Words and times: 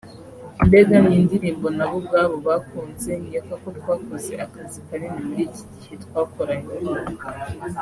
Mbega 0.67 0.97
ni 1.05 1.15
indirimbo 1.21 1.67
nabo 1.75 1.95
ubwabo 2.01 2.35
bakunze 2.47 3.11
nkeka 3.23 3.53
ko 3.61 3.67
twakoze 3.77 4.31
akazi 4.45 4.77
kanini 4.87 5.19
muri 5.27 5.43
iki 5.55 5.63
gihe 5.73 5.93
twakoranye 6.03 6.73